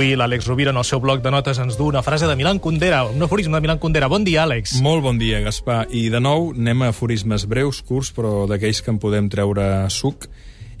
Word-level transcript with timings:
Avui 0.00 0.14
l'Àlex 0.16 0.46
Rovira, 0.48 0.72
en 0.72 0.78
el 0.80 0.84
seu 0.88 0.96
bloc 1.04 1.20
de 1.20 1.28
notes, 1.28 1.58
ens 1.60 1.74
du 1.76 1.84
una 1.90 2.00
frase 2.00 2.24
de 2.24 2.32
Milan 2.32 2.56
Kundera, 2.56 3.02
un 3.04 3.20
aforisme 3.20 3.58
de 3.58 3.60
Milan 3.60 3.76
Kundera. 3.78 4.06
Bon 4.08 4.22
dia, 4.24 4.46
Àlex. 4.46 4.78
Molt 4.80 5.02
bon 5.04 5.18
dia, 5.20 5.42
Gaspar. 5.44 5.82
I 5.92 6.06
de 6.08 6.22
nou 6.24 6.54
anem 6.54 6.86
a 6.86 6.88
aforismes 6.88 7.44
breus, 7.44 7.82
curts, 7.84 8.08
però 8.16 8.46
d'aquells 8.48 8.80
que 8.80 8.88
en 8.94 8.96
podem 9.02 9.28
treure 9.28 9.66
suc. 9.92 10.24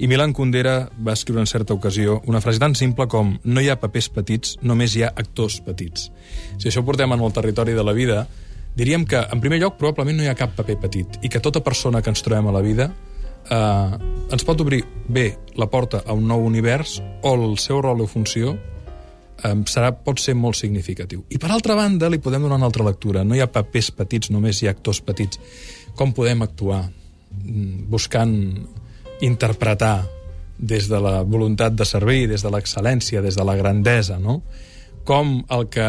I 0.00 0.08
Milan 0.08 0.32
Kundera 0.32 0.88
va 0.96 1.12
escriure 1.12 1.44
en 1.44 1.50
certa 1.52 1.76
ocasió 1.76 2.22
una 2.32 2.40
frase 2.40 2.62
tan 2.64 2.72
simple 2.72 3.10
com 3.12 3.34
no 3.44 3.60
hi 3.60 3.68
ha 3.68 3.76
papers 3.82 4.08
petits, 4.08 4.56
només 4.64 4.96
hi 4.96 5.04
ha 5.04 5.12
actors 5.12 5.58
petits. 5.68 6.08
Si 6.56 6.72
això 6.72 6.80
ho 6.80 6.88
portem 6.88 7.12
en 7.12 7.20
el 7.20 7.36
territori 7.36 7.76
de 7.76 7.84
la 7.84 7.92
vida, 7.92 8.24
diríem 8.72 9.04
que, 9.04 9.20
en 9.20 9.44
primer 9.44 9.60
lloc, 9.60 9.76
probablement 9.76 10.16
no 10.16 10.24
hi 10.24 10.32
ha 10.32 10.38
cap 10.40 10.56
paper 10.56 10.80
petit 10.86 11.20
i 11.20 11.28
que 11.28 11.44
tota 11.44 11.60
persona 11.60 12.00
que 12.00 12.08
ens 12.08 12.24
trobem 12.24 12.48
a 12.48 12.56
la 12.56 12.64
vida 12.64 12.88
eh, 12.88 14.00
ens 14.32 14.48
pot 14.48 14.64
obrir 14.64 14.80
bé 15.12 15.34
la 15.60 15.68
porta 15.68 16.06
a 16.06 16.16
un 16.16 16.24
nou 16.24 16.40
univers 16.40 17.02
o 17.20 17.36
el 17.36 17.58
seu 17.60 17.84
rol 17.84 18.00
o 18.00 18.08
funció 18.08 18.56
eh, 19.44 19.54
serà, 19.70 19.92
pot 19.92 20.20
ser 20.22 20.36
molt 20.38 20.58
significatiu. 20.58 21.24
I 21.30 21.38
per 21.40 21.50
altra 21.50 21.76
banda, 21.78 22.10
li 22.10 22.20
podem 22.22 22.42
donar 22.46 22.60
una 22.60 22.68
altra 22.70 22.86
lectura. 22.86 23.24
No 23.24 23.36
hi 23.36 23.42
ha 23.42 23.50
papers 23.50 23.90
petits, 23.96 24.30
només 24.30 24.62
hi 24.62 24.68
ha 24.68 24.74
actors 24.76 25.02
petits. 25.04 25.40
Com 25.96 26.14
podem 26.16 26.42
actuar? 26.46 26.84
Mm, 27.44 27.86
buscant 27.90 28.34
interpretar 29.20 30.08
des 30.58 30.88
de 30.88 31.00
la 31.00 31.22
voluntat 31.22 31.72
de 31.72 31.84
servir, 31.84 32.28
des 32.28 32.42
de 32.42 32.50
l'excel·lència, 32.52 33.22
des 33.22 33.36
de 33.36 33.44
la 33.44 33.56
grandesa, 33.56 34.18
no? 34.18 34.42
Com 35.04 35.40
el 35.48 35.68
que... 35.72 35.88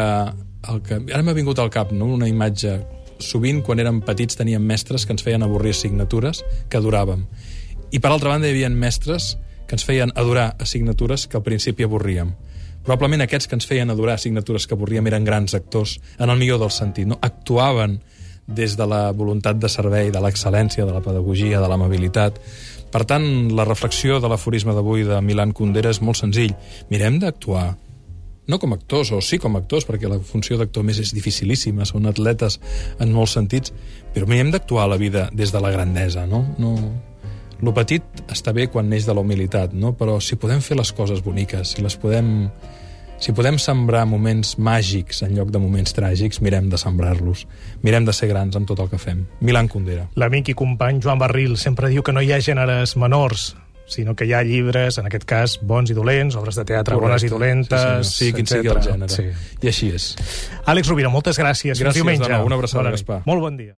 El 0.62 0.78
que 0.86 0.94
ara 1.10 1.24
m'ha 1.26 1.34
vingut 1.34 1.58
al 1.58 1.72
cap 1.74 1.90
no? 1.90 2.06
una 2.14 2.28
imatge 2.30 2.76
sovint, 3.18 3.64
quan 3.66 3.80
érem 3.82 3.96
petits, 4.06 4.36
teníem 4.38 4.62
mestres 4.62 5.02
que 5.06 5.10
ens 5.10 5.24
feien 5.26 5.42
avorrir 5.42 5.72
assignatures 5.74 6.44
que 6.70 6.78
adoràvem. 6.78 7.24
I, 7.90 7.98
per 7.98 8.12
altra 8.12 8.30
banda, 8.30 8.46
hi 8.46 8.54
havia 8.54 8.70
mestres 8.70 9.32
que 9.66 9.74
ens 9.74 9.84
feien 9.88 10.12
adorar 10.14 10.52
assignatures 10.62 11.26
que 11.26 11.38
al 11.38 11.42
principi 11.42 11.86
avorríem. 11.86 12.30
Probablement 12.82 13.22
aquests 13.24 13.48
que 13.48 13.56
ens 13.58 13.68
feien 13.68 13.90
adorar 13.92 14.16
assignatures 14.18 14.66
que 14.66 14.74
avorríem 14.74 15.06
eren 15.10 15.26
grans 15.26 15.54
actors, 15.54 15.98
en 16.18 16.30
el 16.30 16.40
millor 16.40 16.60
del 16.62 16.72
sentit. 16.74 17.06
No? 17.08 17.18
Actuaven 17.22 18.00
des 18.46 18.74
de 18.76 18.86
la 18.86 19.12
voluntat 19.12 19.60
de 19.62 19.70
servei, 19.70 20.10
de 20.10 20.20
l'excel·lència, 20.20 20.86
de 20.86 20.92
la 20.92 21.02
pedagogia, 21.04 21.60
de 21.62 21.68
l'amabilitat. 21.70 22.40
Per 22.92 23.04
tant, 23.08 23.24
la 23.56 23.64
reflexió 23.64 24.18
de 24.20 24.28
l'aforisme 24.28 24.74
d'avui 24.74 25.06
de 25.08 25.20
Milan 25.24 25.54
Kundera 25.56 25.94
és 25.94 26.02
molt 26.02 26.18
senzill. 26.20 26.56
Mirem 26.90 27.20
d'actuar 27.22 27.70
no 28.50 28.58
com 28.58 28.74
actors, 28.74 29.12
o 29.14 29.20
sí 29.22 29.38
com 29.38 29.54
actors, 29.56 29.86
perquè 29.86 30.10
la 30.10 30.18
funció 30.18 30.58
d'actor 30.58 30.82
més 30.84 30.98
és 30.98 31.14
dificilíssima, 31.14 31.86
són 31.86 32.10
atletes 32.10 32.58
en 33.00 33.14
molts 33.14 33.36
sentits, 33.38 33.72
però 34.12 34.26
mirem 34.26 34.50
d'actuar 34.50 34.88
la 34.90 34.98
vida 34.98 35.28
des 35.32 35.54
de 35.54 35.62
la 35.62 35.70
grandesa, 35.70 36.26
no? 36.26 36.44
no... 36.58 36.74
Lo 37.62 37.72
petit 37.74 38.02
està 38.32 38.52
bé 38.54 38.66
quan 38.70 38.88
neix 38.90 39.06
de 39.06 39.14
la 39.14 39.22
humilitat, 39.22 39.72
no? 39.72 39.92
però 39.94 40.18
si 40.20 40.36
podem 40.36 40.60
fer 40.60 40.76
les 40.78 40.90
coses 40.92 41.22
boniques, 41.22 41.76
si 41.76 41.82
les 41.84 41.94
podem 41.96 42.48
si 43.22 43.30
podem 43.30 43.54
sembrar 43.62 44.02
moments 44.10 44.56
màgics 44.58 45.20
en 45.22 45.36
lloc 45.36 45.52
de 45.54 45.60
moments 45.62 45.94
tràgics, 45.94 46.40
mirem 46.42 46.66
de 46.72 46.78
sembrar-los. 46.80 47.44
Mirem 47.86 48.02
de 48.02 48.10
ser 48.10 48.26
grans 48.32 48.56
amb 48.58 48.66
tot 48.66 48.80
el 48.82 48.88
que 48.90 48.98
fem. 48.98 49.20
Milan 49.46 49.68
Kundera. 49.70 50.08
L'amic 50.18 50.50
i 50.50 50.54
company 50.58 50.98
Joan 51.04 51.20
Barril 51.22 51.54
sempre 51.54 51.86
diu 51.92 52.02
que 52.02 52.10
no 52.10 52.18
hi 52.18 52.32
ha 52.34 52.40
gèneres 52.42 52.96
menors, 52.98 53.52
sinó 53.86 54.16
que 54.18 54.26
hi 54.26 54.32
ha 54.34 54.42
llibres, 54.42 54.98
en 54.98 55.06
aquest 55.06 55.22
cas, 55.28 55.54
bons 55.62 55.94
i 55.94 55.94
dolents, 55.94 56.34
obres 56.34 56.58
de 56.58 56.64
teatre 56.66 56.96
Correcte. 56.96 57.12
bones 57.12 57.26
i 57.28 57.30
dolentes... 57.30 58.10
Sí, 58.10 58.24
sí 58.32 58.32
quin 58.34 58.50
sigui 58.50 58.74
el 58.74 58.82
gènere. 58.82 59.14
Sí. 59.14 59.28
I 59.62 59.70
així 59.70 59.92
és. 59.94 60.08
Àlex 60.66 60.90
Rovira, 60.90 61.14
moltes 61.14 61.38
gràcies. 61.38 61.78
Gràcies, 61.78 61.92
Fins 61.92 62.00
diumenge. 62.00 62.26
nou. 62.26 62.50
Una 62.50 62.58
abraçada, 62.58 62.90
Gaspar. 62.90 63.20
Molt 63.30 63.46
bon 63.46 63.62
dia. 63.62 63.70